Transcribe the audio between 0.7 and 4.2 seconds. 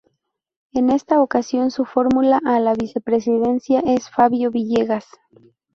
En esta ocasión su fórmula a la vicepresidencia es